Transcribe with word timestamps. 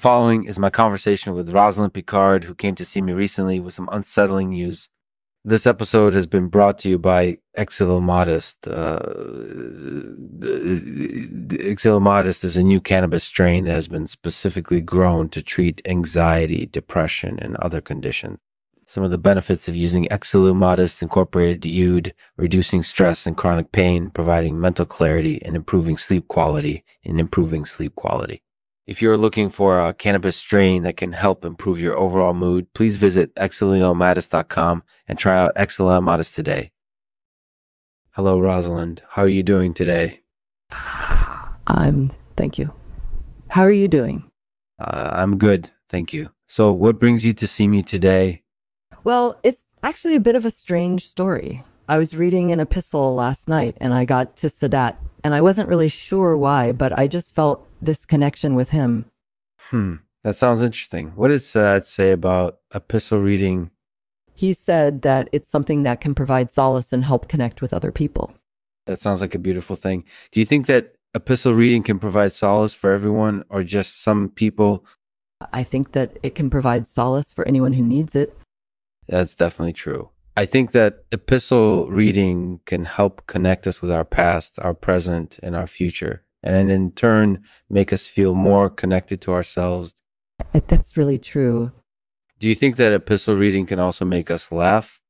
following 0.00 0.46
is 0.46 0.58
my 0.58 0.70
conversation 0.70 1.34
with 1.34 1.52
Rosalind 1.52 1.92
Picard, 1.92 2.44
who 2.44 2.54
came 2.54 2.74
to 2.76 2.86
see 2.86 3.02
me 3.02 3.12
recently 3.12 3.60
with 3.60 3.74
some 3.74 3.88
unsettling 3.92 4.48
news. 4.48 4.88
This 5.44 5.66
episode 5.66 6.14
has 6.14 6.26
been 6.26 6.48
brought 6.48 6.78
to 6.78 6.88
you 6.88 6.98
by 6.98 7.38
Exilomodest. 7.56 8.66
Uh, 8.66 8.98
Exilomodest 11.72 12.44
is 12.44 12.56
a 12.56 12.62
new 12.62 12.80
cannabis 12.80 13.24
strain 13.24 13.64
that 13.64 13.74
has 13.74 13.88
been 13.88 14.06
specifically 14.06 14.80
grown 14.80 15.28
to 15.28 15.42
treat 15.42 15.82
anxiety, 15.84 16.64
depression, 16.64 17.38
and 17.40 17.56
other 17.56 17.82
conditions. 17.82 18.38
Some 18.86 19.04
of 19.04 19.10
the 19.10 19.18
benefits 19.18 19.68
of 19.68 19.76
using 19.76 20.08
Exilomodest 20.10 21.02
incorporated 21.02 21.66
Oud, 21.66 22.14
reducing 22.38 22.82
stress 22.82 23.26
and 23.26 23.36
chronic 23.36 23.70
pain, 23.70 24.08
providing 24.08 24.58
mental 24.58 24.86
clarity, 24.86 25.42
and 25.42 25.54
improving 25.54 25.98
sleep 25.98 26.26
quality, 26.26 26.84
and 27.04 27.20
improving 27.20 27.66
sleep 27.66 27.94
quality. 27.94 28.42
If 28.90 29.00
you're 29.00 29.16
looking 29.16 29.50
for 29.50 29.78
a 29.78 29.94
cannabis 29.94 30.36
strain 30.36 30.82
that 30.82 30.96
can 30.96 31.12
help 31.12 31.44
improve 31.44 31.80
your 31.80 31.96
overall 31.96 32.34
mood, 32.34 32.74
please 32.74 32.96
visit 32.96 33.32
exiliomatis.com 33.36 34.82
and 35.06 35.16
try 35.16 35.38
out 35.38 35.54
Exiliomatis 35.54 36.34
today. 36.34 36.72
Hello, 38.16 38.40
Rosalind. 38.40 39.04
How 39.10 39.22
are 39.22 39.28
you 39.28 39.44
doing 39.44 39.74
today? 39.74 40.22
I'm, 41.68 42.10
thank 42.36 42.58
you. 42.58 42.74
How 43.50 43.62
are 43.62 43.70
you 43.70 43.86
doing? 43.86 44.28
Uh, 44.80 45.10
I'm 45.12 45.38
good, 45.38 45.70
thank 45.88 46.12
you. 46.12 46.30
So, 46.48 46.72
what 46.72 46.98
brings 46.98 47.24
you 47.24 47.32
to 47.34 47.46
see 47.46 47.68
me 47.68 47.84
today? 47.84 48.42
Well, 49.04 49.38
it's 49.44 49.62
actually 49.84 50.16
a 50.16 50.20
bit 50.20 50.34
of 50.34 50.44
a 50.44 50.50
strange 50.50 51.06
story. 51.06 51.62
I 51.88 51.96
was 51.96 52.16
reading 52.16 52.50
an 52.50 52.58
epistle 52.58 53.14
last 53.14 53.48
night 53.48 53.76
and 53.80 53.94
I 53.94 54.04
got 54.04 54.34
to 54.38 54.48
Sadat, 54.48 54.96
and 55.22 55.32
I 55.32 55.42
wasn't 55.42 55.68
really 55.68 55.88
sure 55.88 56.36
why, 56.36 56.72
but 56.72 56.98
I 56.98 57.06
just 57.06 57.36
felt 57.36 57.68
this 57.80 58.04
connection 58.06 58.54
with 58.54 58.70
him. 58.70 59.06
Hmm, 59.70 59.96
that 60.22 60.36
sounds 60.36 60.62
interesting. 60.62 61.10
What 61.16 61.28
does 61.28 61.44
Sadat 61.44 61.84
say 61.84 62.12
about 62.12 62.58
epistle 62.74 63.20
reading? 63.20 63.70
He 64.34 64.52
said 64.52 65.02
that 65.02 65.28
it's 65.32 65.50
something 65.50 65.82
that 65.82 66.00
can 66.00 66.14
provide 66.14 66.50
solace 66.50 66.92
and 66.92 67.04
help 67.04 67.28
connect 67.28 67.60
with 67.60 67.74
other 67.74 67.92
people. 67.92 68.32
That 68.86 68.98
sounds 68.98 69.20
like 69.20 69.34
a 69.34 69.38
beautiful 69.38 69.76
thing. 69.76 70.04
Do 70.32 70.40
you 70.40 70.46
think 70.46 70.66
that 70.66 70.94
epistle 71.14 71.54
reading 71.54 71.82
can 71.82 71.98
provide 71.98 72.32
solace 72.32 72.72
for 72.72 72.92
everyone 72.92 73.44
or 73.48 73.62
just 73.62 74.02
some 74.02 74.30
people? 74.30 74.84
I 75.52 75.62
think 75.62 75.92
that 75.92 76.18
it 76.22 76.34
can 76.34 76.50
provide 76.50 76.88
solace 76.88 77.32
for 77.32 77.46
anyone 77.46 77.74
who 77.74 77.82
needs 77.82 78.16
it. 78.16 78.36
That's 79.08 79.34
definitely 79.34 79.72
true. 79.72 80.10
I 80.36 80.46
think 80.46 80.72
that 80.72 81.04
epistle 81.12 81.90
reading 81.90 82.60
can 82.64 82.84
help 82.84 83.26
connect 83.26 83.66
us 83.66 83.82
with 83.82 83.90
our 83.90 84.04
past, 84.04 84.58
our 84.60 84.74
present, 84.74 85.38
and 85.42 85.56
our 85.56 85.66
future, 85.66 86.22
and 86.42 86.70
in 86.70 86.92
turn 86.92 87.42
make 87.68 87.92
us 87.92 88.06
feel 88.06 88.34
more 88.34 88.70
connected 88.70 89.20
to 89.22 89.32
ourselves. 89.32 89.94
That's 90.52 90.96
really 90.96 91.18
true. 91.18 91.72
Do 92.38 92.48
you 92.48 92.54
think 92.54 92.76
that 92.76 92.92
epistle 92.92 93.36
reading 93.36 93.66
can 93.66 93.78
also 93.78 94.04
make 94.04 94.30
us 94.30 94.50
laugh? 94.50 95.00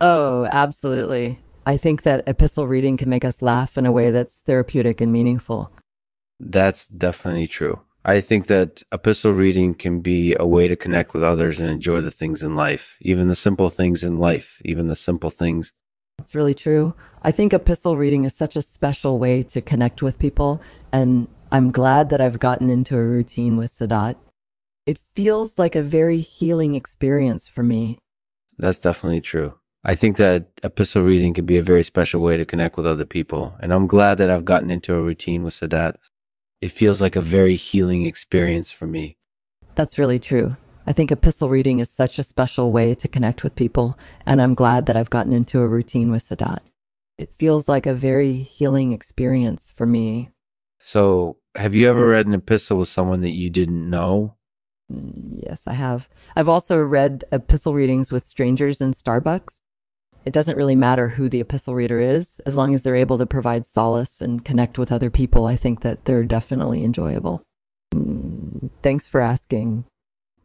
Oh, 0.00 0.48
absolutely. 0.50 1.40
I 1.66 1.76
think 1.76 2.02
that 2.02 2.26
epistle 2.26 2.66
reading 2.66 2.96
can 2.96 3.08
make 3.08 3.24
us 3.24 3.42
laugh 3.42 3.78
in 3.78 3.86
a 3.86 3.92
way 3.92 4.10
that's 4.10 4.42
therapeutic 4.42 5.00
and 5.00 5.12
meaningful. 5.12 5.70
That's 6.40 6.88
definitely 6.88 7.46
true. 7.46 7.82
I 8.04 8.20
think 8.20 8.48
that 8.48 8.82
epistle 8.90 9.32
reading 9.32 9.74
can 9.74 10.00
be 10.00 10.34
a 10.40 10.46
way 10.46 10.66
to 10.66 10.74
connect 10.74 11.14
with 11.14 11.22
others 11.22 11.60
and 11.60 11.70
enjoy 11.70 12.00
the 12.00 12.10
things 12.10 12.42
in 12.42 12.56
life, 12.56 12.96
even 13.00 13.28
the 13.28 13.36
simple 13.36 13.70
things 13.70 14.02
in 14.02 14.18
life, 14.18 14.60
even 14.64 14.88
the 14.88 14.96
simple 14.96 15.30
things. 15.30 15.72
It's 16.22 16.36
really 16.36 16.54
true. 16.54 16.94
I 17.22 17.32
think 17.32 17.52
epistle 17.52 17.96
reading 17.96 18.24
is 18.24 18.32
such 18.32 18.54
a 18.54 18.62
special 18.62 19.18
way 19.18 19.42
to 19.42 19.60
connect 19.60 20.02
with 20.02 20.20
people. 20.20 20.62
And 20.92 21.26
I'm 21.50 21.72
glad 21.72 22.10
that 22.10 22.20
I've 22.20 22.38
gotten 22.38 22.70
into 22.70 22.96
a 22.96 23.02
routine 23.02 23.56
with 23.56 23.72
Sadat. 23.72 24.14
It 24.86 24.98
feels 25.16 25.58
like 25.58 25.74
a 25.74 25.82
very 25.82 26.20
healing 26.20 26.76
experience 26.76 27.48
for 27.48 27.64
me. 27.64 27.98
That's 28.56 28.78
definitely 28.78 29.20
true. 29.20 29.58
I 29.84 29.96
think 29.96 30.16
that 30.18 30.46
epistle 30.62 31.02
reading 31.02 31.34
can 31.34 31.44
be 31.44 31.58
a 31.58 31.62
very 31.62 31.82
special 31.82 32.20
way 32.20 32.36
to 32.36 32.44
connect 32.44 32.76
with 32.76 32.86
other 32.86 33.04
people. 33.04 33.56
And 33.58 33.74
I'm 33.74 33.88
glad 33.88 34.18
that 34.18 34.30
I've 34.30 34.44
gotten 34.44 34.70
into 34.70 34.94
a 34.94 35.02
routine 35.02 35.42
with 35.42 35.54
Sadat. 35.54 35.96
It 36.60 36.70
feels 36.70 37.00
like 37.00 37.16
a 37.16 37.20
very 37.20 37.56
healing 37.56 38.06
experience 38.06 38.70
for 38.70 38.86
me. 38.86 39.16
That's 39.74 39.98
really 39.98 40.20
true. 40.20 40.56
I 40.86 40.92
think 40.92 41.10
epistle 41.10 41.48
reading 41.48 41.78
is 41.78 41.90
such 41.90 42.18
a 42.18 42.24
special 42.24 42.72
way 42.72 42.94
to 42.94 43.08
connect 43.08 43.44
with 43.44 43.56
people. 43.56 43.98
And 44.26 44.42
I'm 44.42 44.54
glad 44.54 44.86
that 44.86 44.96
I've 44.96 45.10
gotten 45.10 45.32
into 45.32 45.60
a 45.60 45.68
routine 45.68 46.10
with 46.10 46.24
Sadat. 46.24 46.58
It 47.18 47.32
feels 47.38 47.68
like 47.68 47.86
a 47.86 47.94
very 47.94 48.34
healing 48.34 48.92
experience 48.92 49.72
for 49.76 49.86
me. 49.86 50.30
So, 50.82 51.36
have 51.54 51.74
you 51.74 51.88
ever 51.88 52.08
read 52.08 52.26
an 52.26 52.34
epistle 52.34 52.78
with 52.78 52.88
someone 52.88 53.20
that 53.20 53.30
you 53.30 53.50
didn't 53.50 53.88
know? 53.88 54.34
Yes, 54.88 55.62
I 55.66 55.74
have. 55.74 56.08
I've 56.34 56.48
also 56.48 56.78
read 56.82 57.24
epistle 57.30 57.74
readings 57.74 58.10
with 58.10 58.26
strangers 58.26 58.80
in 58.80 58.92
Starbucks. 58.92 59.58
It 60.24 60.32
doesn't 60.32 60.56
really 60.56 60.76
matter 60.76 61.08
who 61.10 61.28
the 61.28 61.40
epistle 61.40 61.74
reader 61.74 61.98
is, 61.98 62.40
as 62.46 62.56
long 62.56 62.74
as 62.74 62.82
they're 62.82 62.96
able 62.96 63.18
to 63.18 63.26
provide 63.26 63.66
solace 63.66 64.20
and 64.20 64.44
connect 64.44 64.78
with 64.78 64.92
other 64.92 65.10
people. 65.10 65.46
I 65.46 65.56
think 65.56 65.80
that 65.80 66.04
they're 66.04 66.24
definitely 66.24 66.84
enjoyable. 66.84 67.42
Mm, 67.94 68.70
thanks 68.82 69.08
for 69.08 69.20
asking. 69.20 69.84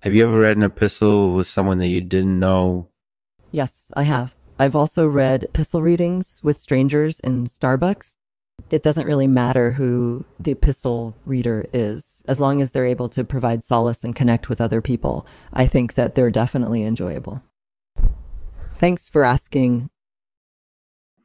Have 0.00 0.14
you 0.14 0.24
ever 0.24 0.38
read 0.38 0.56
an 0.56 0.62
epistle 0.62 1.32
with 1.32 1.46
someone 1.46 1.78
that 1.78 1.88
you 1.88 2.00
didn't 2.00 2.38
know? 2.38 2.90
Yes, 3.50 3.90
I 3.96 4.02
have. 4.02 4.36
I've 4.58 4.76
also 4.76 5.06
read 5.06 5.44
epistle 5.44 5.82
readings 5.82 6.40
with 6.44 6.60
strangers 6.60 7.18
in 7.20 7.46
Starbucks. 7.46 8.14
It 8.70 8.82
doesn't 8.82 9.06
really 9.06 9.26
matter 9.26 9.72
who 9.72 10.24
the 10.38 10.52
epistle 10.52 11.16
reader 11.24 11.66
is, 11.72 12.22
as 12.28 12.40
long 12.40 12.60
as 12.60 12.70
they're 12.70 12.86
able 12.86 13.08
to 13.10 13.24
provide 13.24 13.64
solace 13.64 14.04
and 14.04 14.14
connect 14.14 14.48
with 14.48 14.60
other 14.60 14.80
people. 14.80 15.26
I 15.52 15.66
think 15.66 15.94
that 15.94 16.14
they're 16.14 16.30
definitely 16.30 16.84
enjoyable. 16.84 17.42
Thanks 18.76 19.08
for 19.08 19.24
asking. 19.24 19.88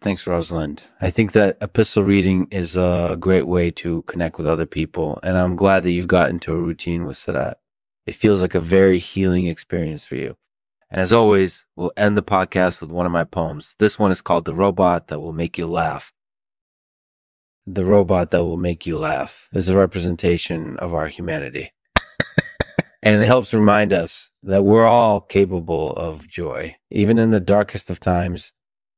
Thanks, 0.00 0.26
Rosalind. 0.26 0.84
I 1.00 1.10
think 1.10 1.32
that 1.32 1.58
epistle 1.60 2.04
reading 2.04 2.48
is 2.50 2.76
a 2.76 3.16
great 3.20 3.46
way 3.46 3.70
to 3.72 4.02
connect 4.02 4.38
with 4.38 4.46
other 4.46 4.66
people, 4.66 5.20
and 5.22 5.36
I'm 5.36 5.56
glad 5.56 5.82
that 5.82 5.92
you've 5.92 6.08
gotten 6.08 6.36
into 6.36 6.52
a 6.52 6.56
routine 6.56 7.04
with 7.04 7.16
Sadat. 7.16 7.56
It 8.10 8.16
feels 8.16 8.42
like 8.42 8.56
a 8.56 8.60
very 8.60 8.98
healing 8.98 9.46
experience 9.46 10.04
for 10.04 10.16
you. 10.16 10.36
And 10.90 11.00
as 11.00 11.12
always, 11.12 11.64
we'll 11.76 11.92
end 11.96 12.16
the 12.16 12.24
podcast 12.24 12.80
with 12.80 12.90
one 12.90 13.06
of 13.06 13.12
my 13.12 13.22
poems. 13.22 13.76
This 13.78 14.00
one 14.00 14.10
is 14.10 14.20
called 14.20 14.46
The 14.46 14.52
Robot 14.52 15.06
That 15.06 15.20
Will 15.20 15.32
Make 15.32 15.56
You 15.56 15.68
Laugh. 15.68 16.12
The 17.68 17.84
robot 17.84 18.32
that 18.32 18.44
will 18.44 18.56
make 18.56 18.84
you 18.84 18.98
laugh 18.98 19.48
is 19.52 19.68
a 19.68 19.78
representation 19.78 20.76
of 20.78 20.92
our 20.92 21.06
humanity. 21.06 21.72
and 23.00 23.22
it 23.22 23.26
helps 23.26 23.54
remind 23.54 23.92
us 23.92 24.32
that 24.42 24.64
we're 24.64 24.88
all 24.88 25.20
capable 25.20 25.92
of 25.92 26.26
joy. 26.26 26.74
Even 26.90 27.16
in 27.16 27.30
the 27.30 27.38
darkest 27.38 27.90
of 27.90 28.00
times, 28.00 28.52